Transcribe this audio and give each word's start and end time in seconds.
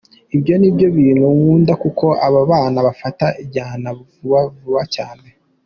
Ibyo 0.35 0.53
ni 0.57 0.69
byo 0.75 0.87
bintu 0.97 1.25
nkunda 1.37 1.73
kuko 1.83 2.05
aba 2.27 2.41
bana 2.51 2.77
bafata 2.87 3.25
injyana 3.41 3.87
vuba 3.99 4.39
vuba 4.57 4.83
cyane. 4.95 5.27